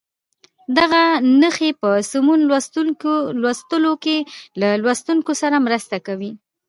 دغه 0.77 1.03
نښې 1.41 1.69
په 1.81 1.89
سمو 2.09 2.33
لوستلو 3.41 3.93
کې 4.03 4.17
له 4.59 4.69
لوستونکي 4.83 5.33
سره 5.41 5.57
مرسته 5.67 5.95
کوي. 6.07 6.31